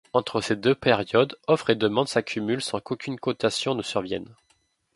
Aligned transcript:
Entre 0.13 0.41
ces 0.41 0.55
deux 0.55 0.73
périodes, 0.73 1.37
offres 1.45 1.69
et 1.69 1.75
demandes 1.75 2.07
s'accumulent 2.07 2.63
sans 2.63 2.79
qu'aucune 2.79 3.19
cotation 3.19 3.75
ne 3.75 3.83
survienne. 3.83 4.35